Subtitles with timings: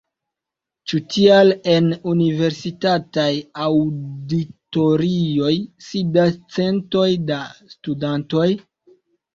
[0.91, 3.27] Ĉu tial en universitataj
[3.67, 5.55] aŭditorioj
[5.91, 7.43] sidas centoj da
[7.77, 8.51] studantoj?